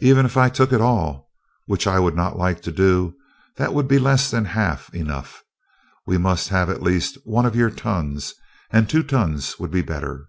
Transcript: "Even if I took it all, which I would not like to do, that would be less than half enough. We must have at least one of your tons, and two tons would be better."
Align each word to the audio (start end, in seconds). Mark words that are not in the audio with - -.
"Even 0.00 0.26
if 0.26 0.36
I 0.36 0.50
took 0.50 0.74
it 0.74 0.80
all, 0.82 1.30
which 1.64 1.86
I 1.86 1.98
would 1.98 2.14
not 2.14 2.36
like 2.36 2.60
to 2.64 2.70
do, 2.70 3.14
that 3.56 3.72
would 3.72 3.88
be 3.88 3.98
less 3.98 4.30
than 4.30 4.44
half 4.44 4.92
enough. 4.94 5.42
We 6.04 6.18
must 6.18 6.50
have 6.50 6.68
at 6.68 6.82
least 6.82 7.16
one 7.24 7.46
of 7.46 7.56
your 7.56 7.70
tons, 7.70 8.34
and 8.70 8.90
two 8.90 9.02
tons 9.02 9.58
would 9.58 9.70
be 9.70 9.80
better." 9.80 10.28